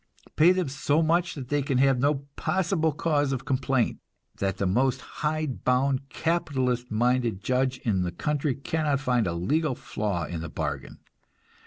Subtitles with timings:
[0.35, 3.99] Pay them so much that they can have no possible cause of complaint,
[4.37, 9.75] that the most hide bound capitalistic minded judge in the country cannot find a legal
[9.75, 11.01] flaw in the bargain!